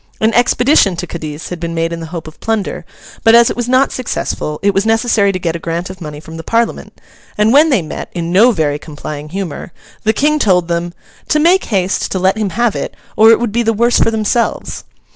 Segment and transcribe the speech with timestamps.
[0.19, 2.85] An expedition to Cadiz had been made in the hope of plunder,
[3.23, 6.19] but as it was not successful, it was necessary to get a grant of money
[6.19, 6.99] from the Parliament;
[7.37, 9.71] and when they met, in no very complying humour,
[10.03, 10.95] the King told them,
[11.27, 14.09] 'to make haste to let him have it, or it would be the worse for
[14.09, 14.85] themselves.